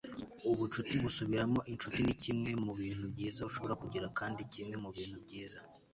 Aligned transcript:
ubucuti 0.51 0.95
busubiramo 1.03 1.59
inshuti 1.71 1.99
nikimwe 2.03 2.49
mubintu 2.65 3.05
byiza 3.13 3.39
ushobora 3.49 3.79
kugira 3.81 4.07
kandi 4.19 4.41
kimwe 4.53 4.75
mubintu 4.83 5.17
byiza 5.25 5.59